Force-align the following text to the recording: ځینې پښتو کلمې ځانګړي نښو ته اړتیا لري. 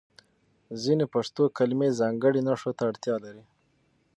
ځینې 0.83 1.05
پښتو 1.13 1.43
کلمې 1.57 1.89
ځانګړي 1.99 2.41
نښو 2.47 2.71
ته 2.77 2.83
اړتیا 2.89 3.15
لري. 3.25 3.43